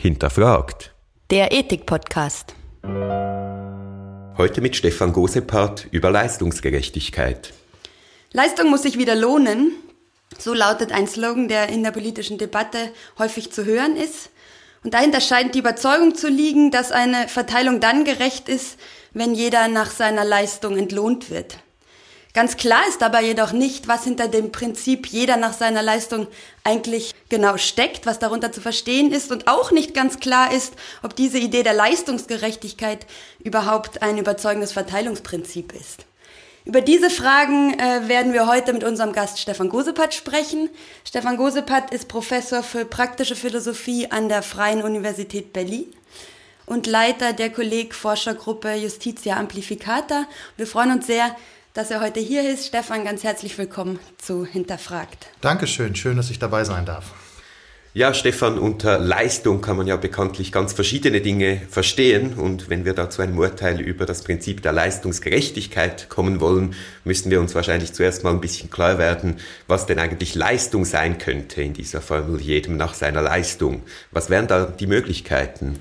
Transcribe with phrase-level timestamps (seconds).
[0.00, 0.94] Hinterfragt.
[1.28, 2.54] Der Ethik-Podcast.
[4.36, 7.52] Heute mit Stefan Gosepart über Leistungsgerechtigkeit.
[8.30, 9.72] Leistung muss sich wieder lohnen.
[10.38, 14.30] So lautet ein Slogan, der in der politischen Debatte häufig zu hören ist.
[14.84, 18.78] Und dahinter scheint die Überzeugung zu liegen, dass eine Verteilung dann gerecht ist,
[19.14, 21.58] wenn jeder nach seiner Leistung entlohnt wird.
[22.34, 26.28] Ganz klar ist dabei jedoch nicht, was hinter dem Prinzip jeder nach seiner Leistung
[26.62, 31.16] eigentlich genau steckt, was darunter zu verstehen ist und auch nicht ganz klar ist, ob
[31.16, 33.06] diese Idee der Leistungsgerechtigkeit
[33.42, 36.04] überhaupt ein überzeugendes Verteilungsprinzip ist.
[36.68, 40.68] Über diese Fragen äh, werden wir heute mit unserem Gast Stefan Gosepat sprechen.
[41.02, 45.86] Stefan Gosepat ist Professor für praktische Philosophie an der Freien Universität Berlin
[46.66, 50.26] und Leiter der Kolleg-Forschergruppe Justitia Amplificata.
[50.58, 51.34] Wir freuen uns sehr,
[51.74, 52.66] dass er heute hier ist.
[52.66, 55.26] Stefan, ganz herzlich willkommen zu Hinterfragt.
[55.40, 57.12] Dankeschön, schön, dass ich dabei sein darf.
[57.94, 62.34] Ja, Stefan, unter Leistung kann man ja bekanntlich ganz verschiedene Dinge verstehen.
[62.34, 67.30] Und wenn wir da zu einem Urteil über das Prinzip der Leistungsgerechtigkeit kommen wollen, müssen
[67.30, 71.62] wir uns wahrscheinlich zuerst mal ein bisschen klar werden, was denn eigentlich Leistung sein könnte
[71.62, 73.82] in dieser Formel jedem nach seiner Leistung.
[74.12, 75.80] Was wären da die Möglichkeiten?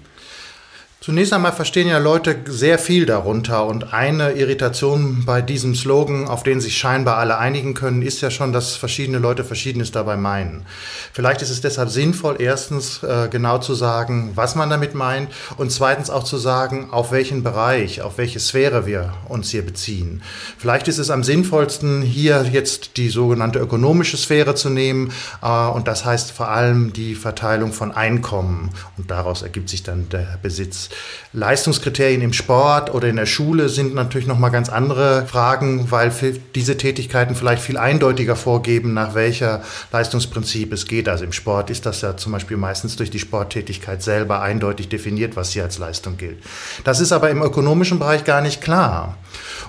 [0.99, 6.41] Zunächst einmal verstehen ja Leute sehr viel darunter und eine Irritation bei diesem Slogan, auf
[6.41, 10.65] den sich scheinbar alle einigen können, ist ja schon, dass verschiedene Leute Verschiedenes dabei meinen.
[11.13, 15.71] Vielleicht ist es deshalb sinnvoll, erstens äh, genau zu sagen, was man damit meint und
[15.71, 20.23] zweitens auch zu sagen, auf welchen Bereich, auf welche Sphäre wir uns hier beziehen.
[20.57, 25.87] Vielleicht ist es am sinnvollsten, hier jetzt die sogenannte ökonomische Sphäre zu nehmen äh, und
[25.87, 30.86] das heißt vor allem die Verteilung von Einkommen und daraus ergibt sich dann der Besitz.
[31.33, 36.11] Leistungskriterien im Sport oder in der Schule sind natürlich noch mal ganz andere Fragen, weil
[36.55, 41.09] diese Tätigkeiten vielleicht viel eindeutiger vorgeben, nach welcher Leistungsprinzip es geht.
[41.09, 45.35] Also im Sport ist das ja zum Beispiel meistens durch die Sporttätigkeit selber eindeutig definiert,
[45.35, 46.37] was hier als Leistung gilt.
[46.83, 49.17] Das ist aber im ökonomischen Bereich gar nicht klar.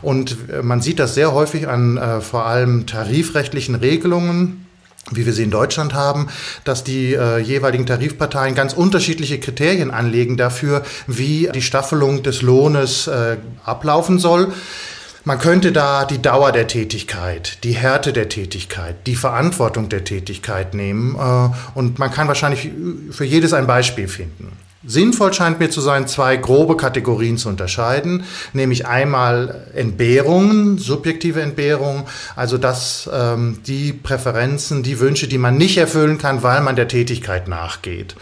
[0.00, 4.67] Und äh, man sieht das sehr häufig an äh, vor allem tarifrechtlichen Regelungen
[5.10, 6.28] wie wir sie in Deutschland haben,
[6.64, 13.06] dass die äh, jeweiligen Tarifparteien ganz unterschiedliche Kriterien anlegen dafür, wie die Staffelung des Lohnes
[13.06, 14.52] äh, ablaufen soll.
[15.24, 20.74] Man könnte da die Dauer der Tätigkeit, die Härte der Tätigkeit, die Verantwortung der Tätigkeit
[20.74, 22.70] nehmen äh, und man kann wahrscheinlich
[23.10, 24.56] für jedes ein Beispiel finden.
[24.84, 32.04] Sinnvoll scheint mir zu sein, zwei grobe Kategorien zu unterscheiden, nämlich einmal Entbehrungen, subjektive Entbehrungen,
[32.36, 36.86] also dass ähm, die Präferenzen, die Wünsche, die man nicht erfüllen kann, weil man der
[36.86, 38.14] Tätigkeit nachgeht.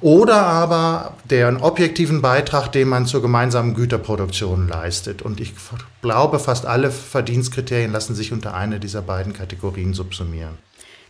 [0.00, 5.20] Oder aber den objektiven Beitrag, den man zur gemeinsamen Güterproduktion leistet.
[5.20, 5.52] Und ich
[6.00, 10.58] glaube, fast alle Verdienstkriterien lassen sich unter eine dieser beiden Kategorien subsumieren.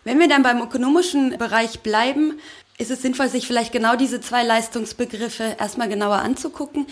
[0.04, 2.38] Wenn wir dann beim ökonomischen Bereich bleiben,
[2.78, 6.86] ist es sinnvoll, sich vielleicht genau diese zwei Leistungsbegriffe erstmal genauer anzugucken.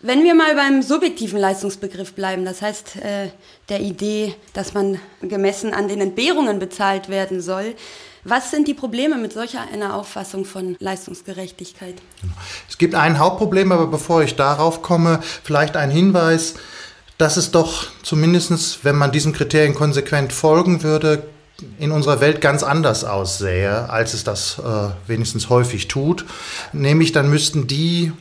[0.00, 3.30] Wenn wir mal beim subjektiven Leistungsbegriff bleiben, das heißt äh,
[3.68, 7.74] der Idee, dass man gemessen an den Entbehrungen bezahlt werden soll,
[8.24, 11.94] was sind die Probleme mit solcher einer Auffassung von Leistungsgerechtigkeit?
[12.68, 16.54] Es gibt ein Hauptproblem, aber bevor ich darauf komme, vielleicht ein Hinweis,
[17.16, 21.24] dass es doch zumindest, wenn man diesen Kriterien konsequent folgen würde,
[21.78, 26.24] in unserer Welt ganz anders aussähe, als es das äh, wenigstens häufig tut.
[26.72, 28.12] Nämlich dann müssten die,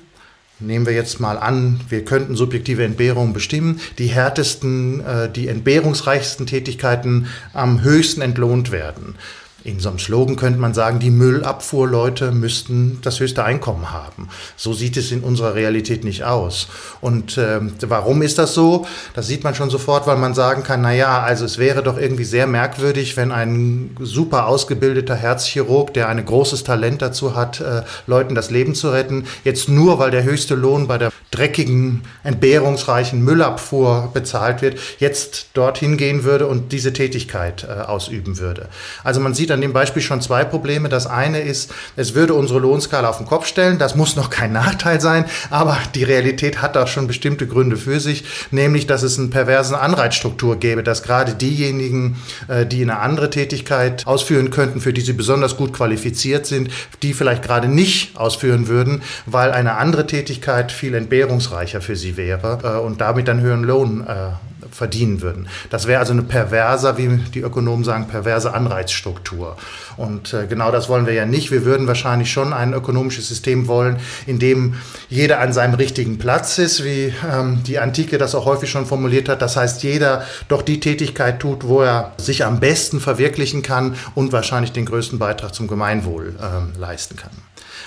[0.60, 6.48] nehmen wir jetzt mal an, wir könnten subjektive Entbehrungen bestimmen, die härtesten, äh, die entbehrungsreichsten
[6.48, 9.16] Tätigkeiten am höchsten entlohnt werden.
[9.64, 14.30] In so einem Slogan könnte man sagen, die Müllabfuhrleute müssten das höchste Einkommen haben.
[14.56, 16.68] So sieht es in unserer Realität nicht aus.
[17.02, 18.86] Und äh, warum ist das so?
[19.14, 21.98] Das sieht man schon sofort, weil man sagen kann, na ja, also es wäre doch
[21.98, 27.82] irgendwie sehr merkwürdig, wenn ein super ausgebildeter Herzchirurg, der ein großes Talent dazu hat, äh,
[28.06, 33.22] Leuten das Leben zu retten, jetzt nur, weil der höchste Lohn bei der dreckigen, entbehrungsreichen
[33.22, 38.70] Müllabfuhr bezahlt wird, jetzt dorthin gehen würde und diese Tätigkeit äh, ausüben würde.
[39.04, 40.90] Also man sieht an dem Beispiel schon zwei Probleme.
[40.90, 43.78] Das eine ist, es würde unsere Lohnskala auf den Kopf stellen.
[43.78, 48.00] Das muss noch kein Nachteil sein, aber die Realität hat da schon bestimmte Gründe für
[48.00, 52.18] sich, nämlich, dass es eine perverse Anreizstruktur gäbe, dass gerade diejenigen,
[52.48, 56.70] äh, die eine andere Tätigkeit ausführen könnten, für die sie besonders gut qualifiziert sind,
[57.02, 62.60] die vielleicht gerade nicht ausführen würden, weil eine andere Tätigkeit viel entbehrungsreicher für sie wäre
[62.64, 65.48] äh, und damit einen höheren Lohn äh, verdienen würden.
[65.70, 69.58] Das wäre also eine perverser, wie die Ökonomen sagen, perverse Anreizstruktur.
[69.98, 71.52] Und äh, genau das wollen wir ja nicht.
[71.52, 74.76] Wir würden wahrscheinlich schon ein ökonomisches System wollen, in dem
[75.10, 79.30] jeder an seinem richtigen Platz ist, wie ähm, die Antike das auch häufig schon formuliert
[79.30, 79.42] hat.
[79.42, 84.32] Das heißt, jeder doch die Tätigkeit tut, wo er sich am besten verwirklichen kann und
[84.32, 87.32] wahrscheinlich den größten Beitrag zum Gemeinwohl äh, leisten kann.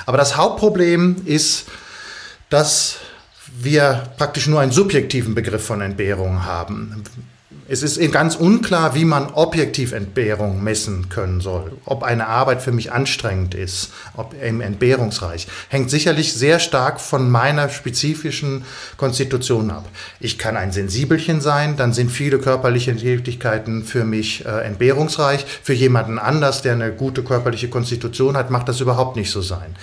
[0.07, 1.67] Aber das Hauptproblem ist,
[2.49, 2.97] dass
[3.59, 7.03] wir praktisch nur einen subjektiven Begriff von Entbehrung haben.
[7.73, 11.71] Es ist ganz unklar, wie man objektiv Entbehrung messen können soll.
[11.85, 17.31] Ob eine Arbeit für mich anstrengend ist, ob eben entbehrungsreich, hängt sicherlich sehr stark von
[17.31, 18.65] meiner spezifischen
[18.97, 19.89] Konstitution ab.
[20.19, 25.47] Ich kann ein Sensibelchen sein, dann sind viele körperliche Tätigkeiten für mich äh, entbehrungsreich.
[25.63, 29.77] Für jemanden anders, der eine gute körperliche Konstitution hat, macht das überhaupt nicht so sein.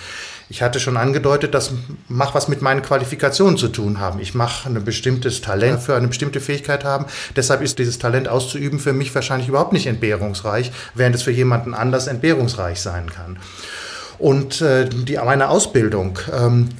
[0.50, 1.72] Ich hatte schon angedeutet, das
[2.08, 4.18] macht was mit meinen Qualifikationen zu tun haben.
[4.18, 7.04] Ich mache ein bestimmtes Talent für eine bestimmte Fähigkeit haben.
[7.36, 11.74] Deshalb ist dieses Talent auszuüben für mich wahrscheinlich überhaupt nicht entbehrungsreich, während es für jemanden
[11.74, 13.38] anders entbehrungsreich sein kann.
[14.18, 16.70] Und äh, die, meine Ausbildung, ähm,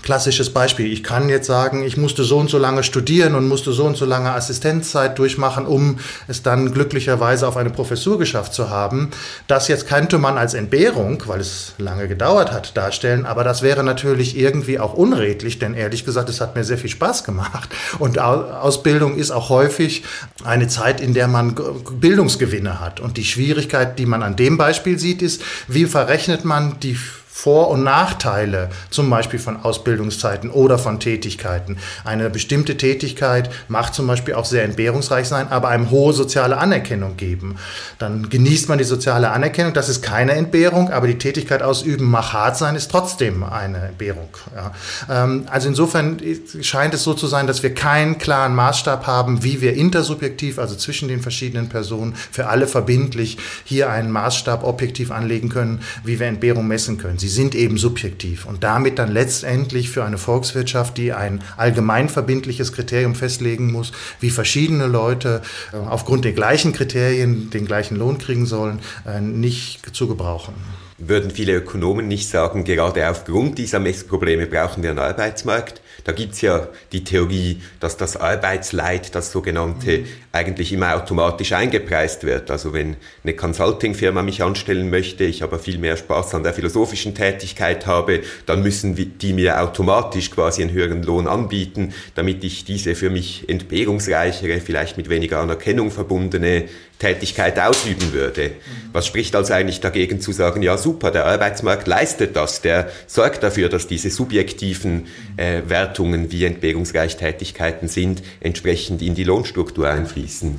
[0.00, 0.92] Klassisches Beispiel.
[0.92, 3.96] Ich kann jetzt sagen, ich musste so und so lange studieren und musste so und
[3.96, 5.98] so lange Assistenzzeit durchmachen, um
[6.28, 9.10] es dann glücklicherweise auf eine Professur geschafft zu haben.
[9.48, 13.26] Das jetzt könnte man als Entbehrung, weil es lange gedauert hat, darstellen.
[13.26, 16.90] Aber das wäre natürlich irgendwie auch unredlich, denn ehrlich gesagt, es hat mir sehr viel
[16.90, 17.68] Spaß gemacht.
[17.98, 20.04] Und Ausbildung ist auch häufig
[20.44, 21.56] eine Zeit, in der man
[22.00, 23.00] Bildungsgewinne hat.
[23.00, 26.96] Und die Schwierigkeit, die man an dem Beispiel sieht, ist, wie verrechnet man die
[27.38, 31.76] vor- und Nachteile, zum Beispiel von Ausbildungszeiten oder von Tätigkeiten.
[32.04, 37.16] Eine bestimmte Tätigkeit macht zum Beispiel auch sehr entbehrungsreich sein, aber einem hohe soziale Anerkennung
[37.16, 37.54] geben.
[38.00, 42.32] Dann genießt man die soziale Anerkennung, das ist keine Entbehrung, aber die Tätigkeit ausüben, mag
[42.32, 44.30] hart sein, ist trotzdem eine Entbehrung.
[44.56, 44.72] Ja.
[45.08, 46.20] Ähm, also insofern
[46.60, 50.74] scheint es so zu sein, dass wir keinen klaren Maßstab haben, wie wir intersubjektiv, also
[50.74, 56.26] zwischen den verschiedenen Personen, für alle verbindlich hier einen Maßstab objektiv anlegen können, wie wir
[56.26, 57.18] Entbehrung messen können.
[57.18, 62.72] Sie sie sind eben subjektiv und damit dann letztendlich für eine Volkswirtschaft, die ein allgemeinverbindliches
[62.72, 65.42] Kriterium festlegen muss, wie verschiedene Leute
[65.72, 70.54] äh, aufgrund der gleichen Kriterien den gleichen Lohn kriegen sollen, äh, nicht zu gebrauchen
[70.98, 75.80] würden viele Ökonomen nicht sagen, gerade aufgrund dieser Messprobleme brauchen wir einen Arbeitsmarkt.
[76.04, 80.06] Da gibt's ja die Theorie, dass das Arbeitsleid, das sogenannte, mhm.
[80.32, 82.50] eigentlich immer automatisch eingepreist wird.
[82.50, 87.14] Also wenn eine Consulting-Firma mich anstellen möchte, ich aber viel mehr Spaß an der philosophischen
[87.14, 92.94] Tätigkeit habe, dann müssen die mir automatisch quasi einen höheren Lohn anbieten, damit ich diese
[92.94, 96.64] für mich entbehrungsreichere, vielleicht mit weniger Anerkennung verbundene
[96.98, 98.52] Tätigkeit ausüben würde.
[98.92, 103.42] Was spricht also eigentlich dagegen zu sagen, ja super, der Arbeitsmarkt leistet das, der sorgt
[103.42, 105.06] dafür, dass diese subjektiven
[105.36, 110.56] äh, Wertungen, wie entbehrungsreich Tätigkeiten sind, entsprechend in die Lohnstruktur einfließen.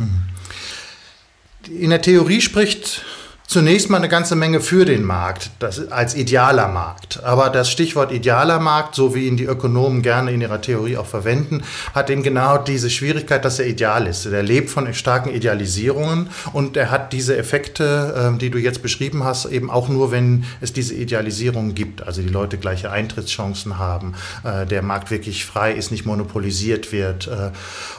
[1.77, 3.03] In der Theorie spricht
[3.49, 7.23] zunächst mal eine ganze Menge für den Markt, das als idealer Markt.
[7.23, 11.07] Aber das Stichwort idealer Markt, so wie ihn die Ökonomen gerne in ihrer Theorie auch
[11.07, 11.63] verwenden,
[11.95, 14.27] hat eben genau diese Schwierigkeit, dass er ideal ist.
[14.27, 19.23] Er lebt von starken Idealisierungen und er hat diese Effekte, ähm, die du jetzt beschrieben
[19.23, 22.05] hast, eben auch nur, wenn es diese Idealisierungen gibt.
[22.05, 24.13] Also die Leute gleiche Eintrittschancen haben,
[24.43, 27.27] äh, der Markt wirklich frei ist, nicht monopolisiert wird.
[27.27, 27.49] Äh,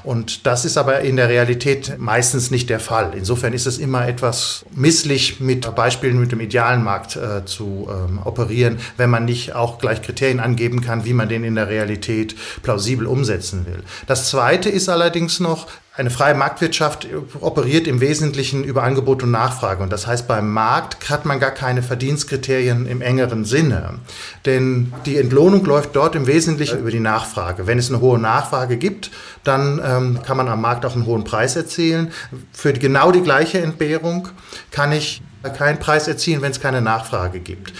[0.04, 3.14] und das ist aber in der Realität meistens nicht der Fall.
[3.16, 8.20] Insofern ist es immer etwas misslich mit Beispielen mit dem idealen Markt äh, zu ähm,
[8.24, 12.34] operieren, wenn man nicht auch gleich Kriterien angeben kann, wie man den in der Realität
[12.62, 13.82] plausibel umsetzen will.
[14.06, 15.66] Das Zweite ist allerdings noch,
[16.00, 17.08] eine freie Marktwirtschaft
[17.40, 19.82] operiert im Wesentlichen über Angebot und Nachfrage.
[19.82, 23.98] Und das heißt, beim Markt hat man gar keine Verdienstkriterien im engeren Sinne.
[24.46, 27.66] Denn die Entlohnung läuft dort im Wesentlichen über die Nachfrage.
[27.66, 29.10] Wenn es eine hohe Nachfrage gibt,
[29.44, 32.12] dann ähm, kann man am Markt auch einen hohen Preis erzielen.
[32.52, 34.28] Für genau die gleiche Entbehrung
[34.70, 37.72] kann ich keinen Preis erzielen, wenn es keine Nachfrage gibt.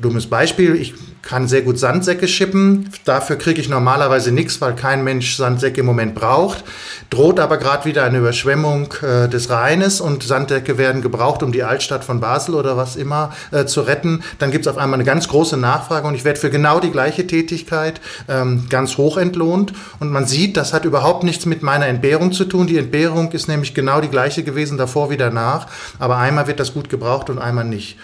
[0.00, 0.94] Dummes Beispiel, ich
[1.26, 2.88] kann sehr gut Sandsäcke schippen.
[3.04, 6.62] Dafür kriege ich normalerweise nichts, weil kein Mensch Sandsäcke im Moment braucht.
[7.10, 11.64] Droht aber gerade wieder eine Überschwemmung äh, des Rheines und Sandsäcke werden gebraucht, um die
[11.64, 14.22] Altstadt von Basel oder was immer äh, zu retten.
[14.38, 16.92] Dann gibt es auf einmal eine ganz große Nachfrage und ich werde für genau die
[16.92, 19.72] gleiche Tätigkeit ähm, ganz hoch entlohnt.
[19.98, 22.68] Und man sieht, das hat überhaupt nichts mit meiner Entbehrung zu tun.
[22.68, 25.66] Die Entbehrung ist nämlich genau die gleiche gewesen, davor wie danach.
[25.98, 27.98] Aber einmal wird das gut gebraucht und einmal nicht.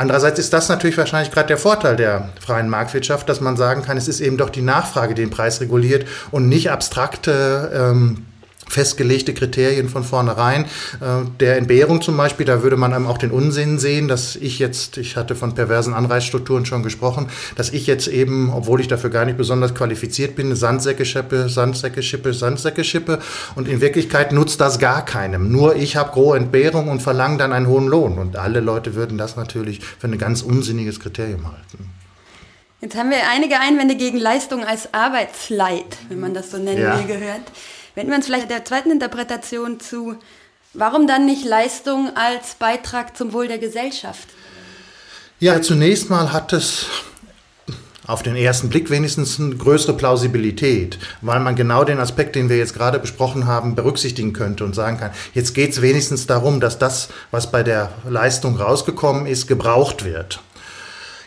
[0.00, 3.98] Andererseits ist das natürlich wahrscheinlich gerade der Vorteil der freien Marktwirtschaft, dass man sagen kann,
[3.98, 8.24] es ist eben doch die Nachfrage, die den Preis reguliert und nicht abstrakte ähm,
[8.70, 10.64] festgelegte Kriterien von vornherein.
[10.64, 14.58] Äh, der Entbehrung zum Beispiel, da würde man einem auch den Unsinn sehen, dass ich
[14.58, 19.10] jetzt, ich hatte von perversen Anreizstrukturen schon gesprochen, dass ich jetzt eben, obwohl ich dafür
[19.10, 23.18] gar nicht besonders qualifiziert bin, Sandsäcke schippe, Sandsäcke schippe, Sandsäcke schippe
[23.56, 25.50] und in Wirklichkeit nutzt das gar keinem.
[25.50, 29.18] Nur ich habe große Entbehrung und verlange dann einen hohen Lohn und alle Leute würden
[29.18, 31.90] das natürlich für ein ganz unsinniges Kriterium halten.
[32.80, 36.98] Jetzt haben wir einige Einwände gegen Leistung als Arbeitsleid, wenn man das so nennen ja.
[36.98, 37.42] will, gehört.
[37.94, 40.16] Wenden wir uns vielleicht der zweiten Interpretation zu.
[40.72, 44.28] Warum dann nicht Leistung als Beitrag zum Wohl der Gesellschaft?
[45.40, 46.86] Ja, zunächst mal hat es
[48.06, 52.56] auf den ersten Blick wenigstens eine größere Plausibilität, weil man genau den Aspekt, den wir
[52.56, 56.78] jetzt gerade besprochen haben, berücksichtigen könnte und sagen kann, jetzt geht es wenigstens darum, dass
[56.78, 60.40] das, was bei der Leistung rausgekommen ist, gebraucht wird.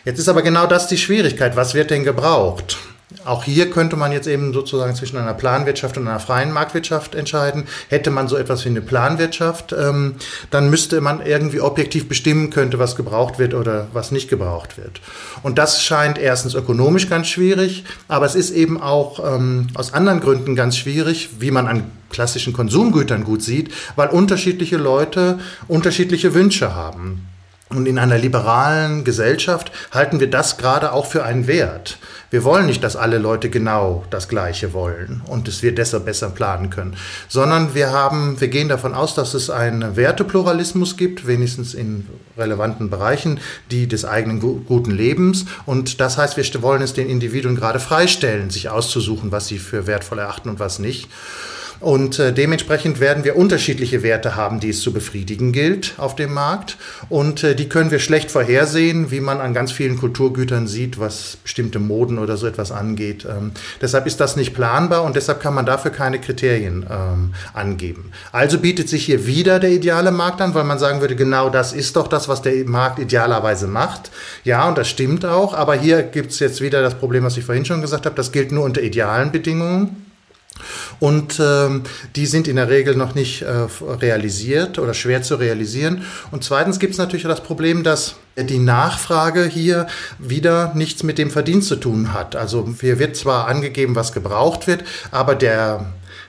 [0.04, 1.56] Jetzt ist aber genau das die Schwierigkeit.
[1.56, 2.76] Was wird denn gebraucht?
[3.24, 7.64] Auch hier könnte man jetzt eben sozusagen zwischen einer Planwirtschaft und einer freien Marktwirtschaft entscheiden.
[7.88, 10.16] Hätte man so etwas wie eine Planwirtschaft, ähm,
[10.50, 15.00] dann müsste man irgendwie objektiv bestimmen könnte, was gebraucht wird oder was nicht gebraucht wird.
[15.42, 20.20] Und das scheint erstens ökonomisch ganz schwierig, aber es ist eben auch ähm, aus anderen
[20.20, 26.74] Gründen ganz schwierig, wie man an klassischen Konsumgütern gut sieht, weil unterschiedliche Leute unterschiedliche Wünsche
[26.74, 27.26] haben.
[27.74, 31.98] Und in einer liberalen Gesellschaft halten wir das gerade auch für einen Wert.
[32.30, 36.30] Wir wollen nicht, dass alle Leute genau das Gleiche wollen und dass wir deshalb besser
[36.30, 36.96] planen können,
[37.28, 42.90] sondern wir haben, wir gehen davon aus, dass es einen Wertepluralismus gibt, wenigstens in relevanten
[42.90, 43.38] Bereichen,
[43.70, 45.44] die des eigenen guten Lebens.
[45.64, 49.86] Und das heißt, wir wollen es den Individuen gerade freistellen, sich auszusuchen, was sie für
[49.86, 51.08] wertvoll erachten und was nicht.
[51.80, 56.32] Und äh, dementsprechend werden wir unterschiedliche Werte haben, die es zu befriedigen gilt auf dem
[56.32, 56.76] Markt.
[57.08, 61.36] Und äh, die können wir schlecht vorhersehen, wie man an ganz vielen Kulturgütern sieht, was
[61.42, 63.26] bestimmte Moden oder so etwas angeht.
[63.28, 68.10] Ähm, deshalb ist das nicht planbar und deshalb kann man dafür keine Kriterien ähm, angeben.
[68.32, 71.72] Also bietet sich hier wieder der ideale Markt an, weil man sagen würde, genau das
[71.72, 74.10] ist doch das, was der Markt idealerweise macht.
[74.44, 75.54] Ja, und das stimmt auch.
[75.54, 78.16] Aber hier gibt es jetzt wieder das Problem, was ich vorhin schon gesagt habe.
[78.16, 80.03] Das gilt nur unter idealen Bedingungen.
[81.00, 81.82] Und ähm,
[82.16, 86.04] die sind in der Regel noch nicht äh, realisiert oder schwer zu realisieren.
[86.30, 89.86] Und zweitens gibt es natürlich das Problem, dass die Nachfrage hier
[90.18, 92.36] wieder nichts mit dem Verdienst zu tun hat.
[92.36, 95.86] Also hier wird zwar angegeben, was gebraucht wird, aber der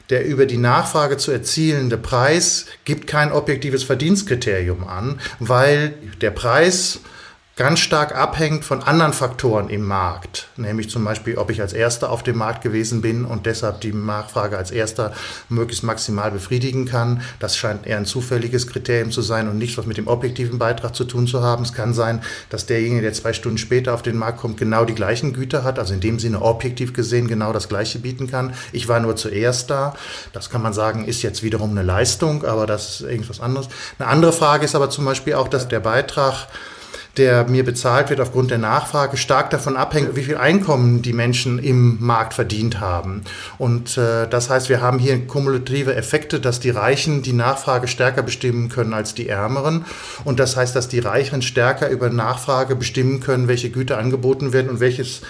[0.09, 6.99] der über die Nachfrage zu erzielende Preis gibt kein objektives Verdienstkriterium an, weil der Preis
[7.57, 12.11] ganz stark abhängt von anderen Faktoren im Markt, nämlich zum Beispiel, ob ich als Erster
[12.11, 15.13] auf dem Markt gewesen bin und deshalb die Nachfrage als Erster
[15.47, 17.21] möglichst maximal befriedigen kann.
[17.39, 20.93] Das scheint eher ein zufälliges Kriterium zu sein und nichts, was mit dem objektiven Beitrag
[20.95, 21.63] zu tun zu haben.
[21.63, 24.95] Es kann sein, dass derjenige, der zwei Stunden später auf den Markt kommt, genau die
[24.95, 28.53] gleichen Güter hat, also in dem Sinne objektiv gesehen genau das Gleiche bieten kann.
[28.73, 29.95] Ich war nur zuerst da.
[30.33, 33.69] Das kann man sagen, ist jetzt wiederum eine Leistung, aber das ist irgendwas anderes.
[33.97, 36.47] Eine andere Frage ist aber zum Beispiel auch, dass der Beitrag
[37.17, 41.59] der mir bezahlt wird aufgrund der Nachfrage, stark davon abhängt, wie viel Einkommen die Menschen
[41.59, 43.21] im Markt verdient haben.
[43.57, 48.23] Und äh, das heißt, wir haben hier kumulative Effekte, dass die Reichen die Nachfrage stärker
[48.23, 49.85] bestimmen können als die Ärmeren.
[50.23, 54.69] Und das heißt, dass die Reicheren stärker über Nachfrage bestimmen können, welche Güter angeboten werden
[54.69, 55.21] und welches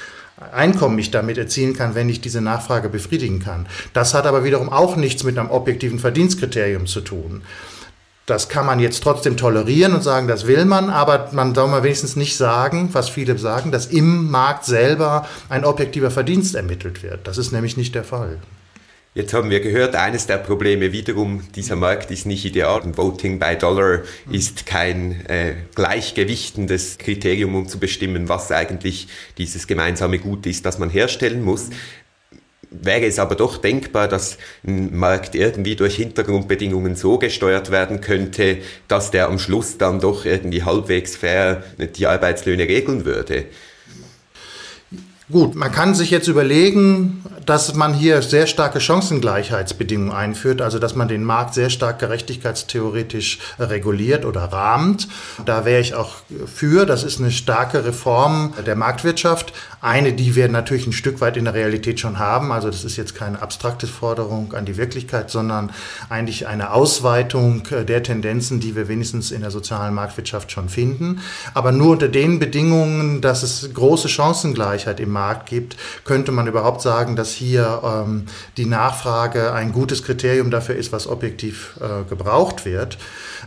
[0.51, 3.67] Einkommen ich damit erzielen kann, wenn ich diese Nachfrage befriedigen kann.
[3.93, 7.41] Das hat aber wiederum auch nichts mit einem objektiven Verdienstkriterium zu tun.
[8.25, 11.83] Das kann man jetzt trotzdem tolerieren und sagen, das will man, aber man soll mal
[11.83, 17.27] wenigstens nicht sagen, was viele sagen, dass im Markt selber ein objektiver Verdienst ermittelt wird.
[17.27, 18.39] Das ist nämlich nicht der Fall.
[19.13, 22.81] Jetzt haben wir gehört, eines der Probleme wiederum, dieser Markt ist nicht ideal.
[22.97, 30.19] Voting by Dollar ist kein äh, gleichgewichtendes Kriterium, um zu bestimmen, was eigentlich dieses gemeinsame
[30.19, 31.69] Gut ist, das man herstellen muss
[32.81, 38.57] wäre es aber doch denkbar, dass ein Markt irgendwie durch Hintergrundbedingungen so gesteuert werden könnte,
[38.87, 43.45] dass der am Schluss dann doch irgendwie halbwegs fair die Arbeitslöhne regeln würde.
[45.31, 50.95] Gut, man kann sich jetzt überlegen, dass man hier sehr starke Chancengleichheitsbedingungen einführt, also dass
[50.95, 55.07] man den Markt sehr stark gerechtigkeitstheoretisch reguliert oder rahmt.
[55.43, 56.11] Da wäre ich auch
[56.45, 56.85] für.
[56.85, 59.51] Das ist eine starke Reform der Marktwirtschaft.
[59.81, 62.51] Eine, die wir natürlich ein Stück weit in der Realität schon haben.
[62.51, 65.71] Also das ist jetzt keine abstrakte Forderung an die Wirklichkeit, sondern
[66.09, 71.21] eigentlich eine Ausweitung der Tendenzen, die wir wenigstens in der sozialen Marktwirtschaft schon finden.
[71.55, 76.81] Aber nur unter den Bedingungen, dass es große Chancengleichheit im Markt gibt, könnte man überhaupt
[76.81, 78.25] sagen, dass hier ähm,
[78.57, 82.97] die Nachfrage ein gutes Kriterium dafür ist, was objektiv äh, gebraucht wird.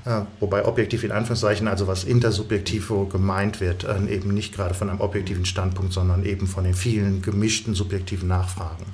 [0.04, 4.88] Äh, wobei objektiv in Anführungszeichen, also was intersubjektiv gemeint wird, äh, eben nicht gerade von
[4.88, 8.86] einem objektiven Standpunkt, sondern eben von den vielen gemischten subjektiven Nachfragen.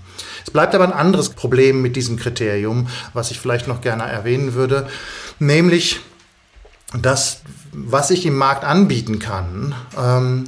[0.44, 4.54] Es bleibt aber ein anderes Problem mit diesem Kriterium, was ich vielleicht noch gerne erwähnen
[4.54, 4.88] würde,
[5.38, 6.00] nämlich,
[7.00, 7.42] dass
[7.76, 10.44] was ich im Markt anbieten kann, ähm,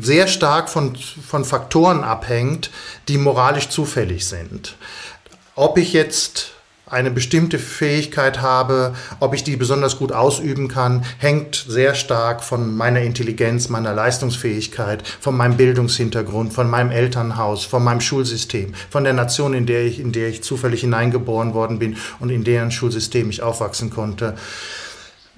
[0.00, 2.70] sehr stark von, von Faktoren abhängt,
[3.08, 4.76] die moralisch zufällig sind.
[5.54, 6.54] Ob ich jetzt
[6.86, 12.76] eine bestimmte Fähigkeit habe, ob ich die besonders gut ausüben kann, hängt sehr stark von
[12.76, 19.14] meiner Intelligenz, meiner Leistungsfähigkeit, von meinem Bildungshintergrund, von meinem Elternhaus, von meinem Schulsystem, von der
[19.14, 23.30] Nation, in der ich, in der ich zufällig hineingeboren worden bin und in deren Schulsystem
[23.30, 24.36] ich aufwachsen konnte.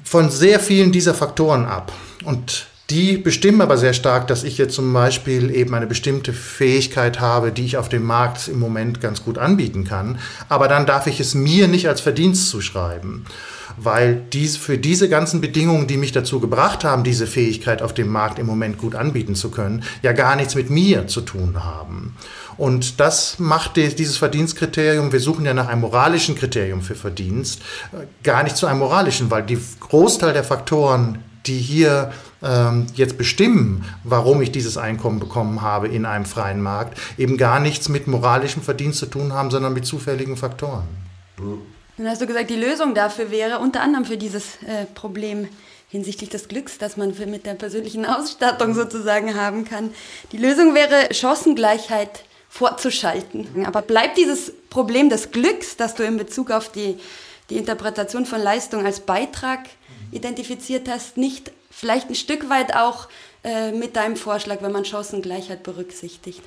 [0.03, 1.93] Von sehr vielen dieser Faktoren ab.
[2.25, 7.19] Und die bestimmen aber sehr stark, dass ich jetzt zum Beispiel eben eine bestimmte Fähigkeit
[7.19, 10.19] habe, die ich auf dem Markt im Moment ganz gut anbieten kann.
[10.49, 13.27] Aber dann darf ich es mir nicht als Verdienst zuschreiben,
[13.77, 18.09] weil dies, für diese ganzen Bedingungen, die mich dazu gebracht haben, diese Fähigkeit auf dem
[18.09, 22.15] Markt im Moment gut anbieten zu können, ja gar nichts mit mir zu tun haben.
[22.57, 27.61] Und das macht dieses Verdienstkriterium, wir suchen ja nach einem moralischen Kriterium für Verdienst,
[27.93, 32.13] äh, gar nicht zu einem moralischen, weil die Großteil der Faktoren, die hier
[32.43, 37.61] ähm, jetzt bestimmen, warum ich dieses Einkommen bekommen habe in einem freien Markt, eben gar
[37.61, 40.85] nichts mit moralischem Verdienst zu tun haben, sondern mit zufälligen Faktoren.
[41.97, 45.49] Dann hast du gesagt, die Lösung dafür wäre unter anderem für dieses äh, Problem
[45.89, 49.91] hinsichtlich des Glücks, das man mit der persönlichen Ausstattung sozusagen haben kann.
[50.33, 53.67] Die Lösung wäre Chancengleichheit vorzuschalten.
[53.67, 56.99] Aber bleibt dieses Problem des Glücks, das du in Bezug auf die,
[57.51, 59.61] die Interpretation von Leistung als Beitrag
[60.13, 63.09] identifiziert hast, nicht vielleicht ein Stück weit auch
[63.45, 66.43] äh, mit deinem Vorschlag, wenn man Chancengleichheit berücksichtigt.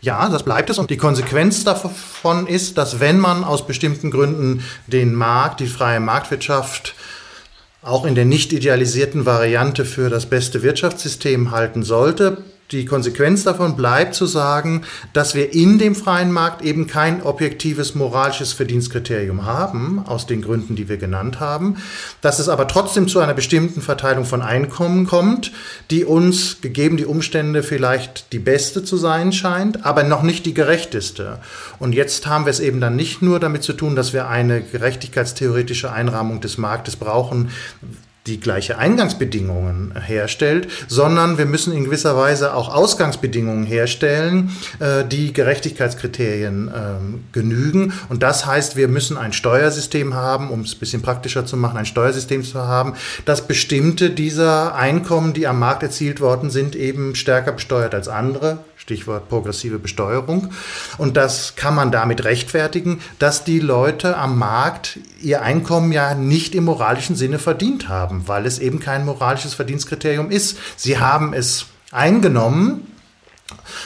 [0.00, 0.78] Ja, das bleibt es.
[0.78, 6.00] Und die Konsequenz davon ist, dass wenn man aus bestimmten Gründen den Markt, die freie
[6.00, 6.94] Marktwirtschaft
[7.82, 12.38] auch in der nicht idealisierten Variante für das beste Wirtschaftssystem halten sollte,
[12.72, 14.82] die Konsequenz davon bleibt zu sagen,
[15.12, 20.74] dass wir in dem freien Markt eben kein objektives moralisches Verdienstkriterium haben, aus den Gründen,
[20.74, 21.76] die wir genannt haben,
[22.22, 25.52] dass es aber trotzdem zu einer bestimmten Verteilung von Einkommen kommt,
[25.90, 30.54] die uns, gegeben die Umstände, vielleicht die beste zu sein scheint, aber noch nicht die
[30.54, 31.38] gerechteste.
[31.78, 34.60] Und jetzt haben wir es eben dann nicht nur damit zu tun, dass wir eine
[34.60, 37.50] gerechtigkeitstheoretische Einrahmung des Marktes brauchen,
[38.26, 45.32] die gleiche Eingangsbedingungen herstellt, sondern wir müssen in gewisser Weise auch Ausgangsbedingungen herstellen, äh, die
[45.32, 47.92] Gerechtigkeitskriterien ähm, genügen.
[48.08, 51.76] Und das heißt, wir müssen ein Steuersystem haben, um es ein bisschen praktischer zu machen,
[51.76, 57.14] ein Steuersystem zu haben, das bestimmte dieser Einkommen, die am Markt erzielt worden sind, eben
[57.14, 60.52] stärker besteuert als andere Stichwort progressive Besteuerung.
[60.96, 66.54] Und das kann man damit rechtfertigen, dass die Leute am Markt ihr Einkommen ja nicht
[66.54, 70.56] im moralischen Sinne verdient haben, weil es eben kein moralisches Verdienstkriterium ist.
[70.76, 72.86] Sie haben es eingenommen,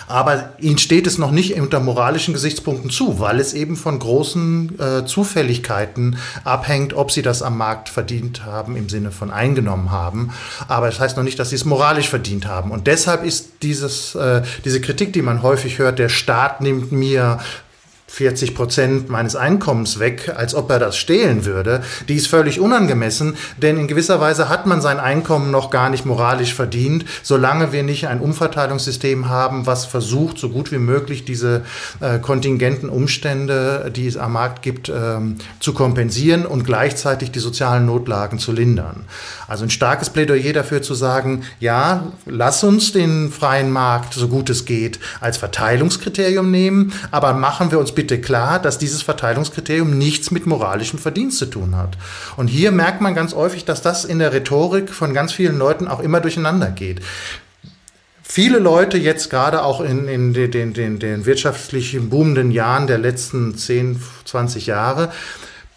[0.09, 4.79] aber ihnen steht es noch nicht unter moralischen Gesichtspunkten zu, weil es eben von großen
[4.81, 10.33] äh, Zufälligkeiten abhängt, ob sie das am Markt verdient haben, im Sinne von eingenommen haben.
[10.69, 12.71] Aber das heißt noch nicht, dass sie es moralisch verdient haben.
[12.71, 17.39] Und deshalb ist dieses, äh, diese Kritik, die man häufig hört, der Staat nimmt mir
[18.11, 23.37] 40 Prozent meines Einkommens weg, als ob er das stehlen würde, die ist völlig unangemessen,
[23.57, 27.85] denn in gewisser Weise hat man sein Einkommen noch gar nicht moralisch verdient, solange wir
[27.85, 31.63] nicht ein Umverteilungssystem haben, was versucht, so gut wie möglich diese
[32.01, 37.87] äh, kontingenten Umstände, die es am Markt gibt, ähm, zu kompensieren und gleichzeitig die sozialen
[37.87, 39.05] Notlagen zu lindern.
[39.47, 44.51] Also ein starkes Plädoyer dafür zu sagen, ja, lass uns den freien Markt, so gut
[44.51, 50.31] es geht, als Verteilungskriterium nehmen, aber machen wir uns bitte klar, dass dieses Verteilungskriterium nichts
[50.31, 51.99] mit moralischem Verdienst zu tun hat.
[52.39, 55.87] Und hier merkt man ganz häufig, dass das in der Rhetorik von ganz vielen Leuten
[55.87, 57.03] auch immer durcheinander geht
[58.23, 62.99] viele Leute jetzt gerade auch in, in den, den, den, den wirtschaftlich boomenden Jahren der
[62.99, 65.11] letzten 10, 20 Jahre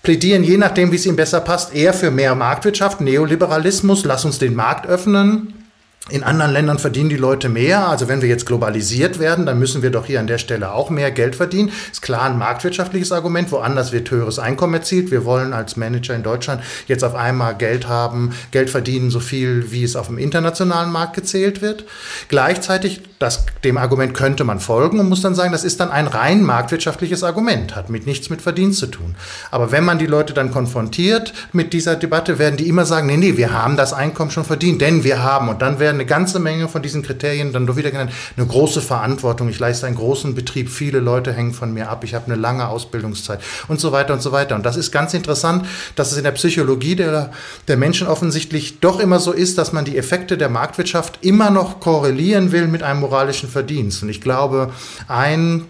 [0.04, 4.38] plädieren, je nachdem, wie es ihnen besser passt, eher für mehr Marktwirtschaft, Neoliberalismus, lass uns
[4.38, 5.62] den Markt öffnen.
[6.10, 7.88] In anderen Ländern verdienen die Leute mehr.
[7.88, 10.89] Also wenn wir jetzt globalisiert werden, dann müssen wir doch hier an der Stelle auch
[10.89, 11.72] mehr Geld verdienen.
[11.94, 13.50] Ist klar ein marktwirtschaftliches Argument.
[13.54, 15.12] Woanders wird höheres Einkommen erzielt.
[15.12, 19.72] Wir wollen als Manager in Deutschland jetzt auf einmal Geld haben, Geld verdienen, so viel
[19.72, 21.86] wie es auf dem internationalen Markt gezählt wird.
[22.28, 26.08] Gleichzeitig Das, dem Argument könnte man folgen und muss dann sagen, das ist dann ein
[26.08, 29.16] rein marktwirtschaftliches Argument, hat mit nichts mit Verdienst zu tun.
[29.50, 33.16] Aber wenn man die Leute dann konfrontiert mit dieser Debatte, werden die immer sagen, nee,
[33.16, 36.40] nee, wir haben das Einkommen schon verdient, denn wir haben, und dann werden eine ganze
[36.40, 40.36] Menge von diesen Kriterien dann doch wieder genannt, eine große Verantwortung, ich leiste einen großen
[40.36, 44.14] Betrieb, viele Leute hängen von mir ab, ich habe eine lange Ausbildungszeit und so weiter
[44.14, 44.56] und so weiter.
[44.56, 47.32] Und das ist ganz interessant, dass es in der Psychologie der,
[47.70, 51.80] der Menschen offensichtlich doch immer so ist, dass man die Effekte der Marktwirtschaft immer noch
[51.80, 54.02] korrelieren will mit einem moralischen Verdienst.
[54.02, 54.71] Und ich glaube,
[55.08, 55.65] ein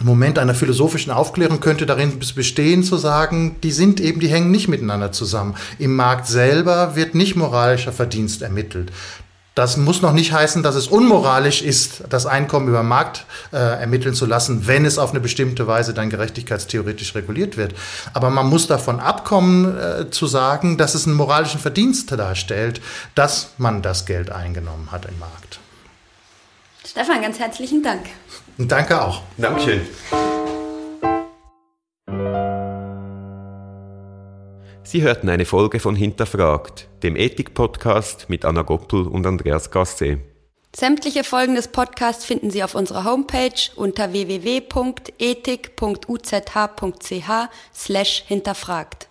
[0.00, 4.68] Moment einer philosophischen Aufklärung könnte darin bestehen, zu sagen, die sind eben, die hängen nicht
[4.68, 5.56] miteinander zusammen.
[5.80, 8.92] Im Markt selber wird nicht moralischer Verdienst ermittelt.
[9.56, 14.14] Das muss noch nicht heißen, dass es unmoralisch ist, das Einkommen über Markt äh, ermitteln
[14.14, 17.74] zu lassen, wenn es auf eine bestimmte Weise dann gerechtigkeitstheoretisch reguliert wird.
[18.12, 22.80] Aber man muss davon abkommen, äh, zu sagen, dass es einen moralischen Verdienst darstellt,
[23.16, 25.58] dass man das Geld eingenommen hat im Markt.
[26.90, 28.06] Stefan, ganz herzlichen Dank.
[28.56, 29.20] Und danke auch.
[29.36, 29.82] Dankeschön.
[34.82, 40.20] Sie hörten eine Folge von Hinterfragt, dem Ethik-Podcast mit Anna Goppel und Andreas Gasse.
[40.74, 44.88] Sämtliche Folgen des Podcasts finden Sie auf unserer Homepage unter www.ethik.uzh.ch
[47.74, 49.07] slash hinterfragt.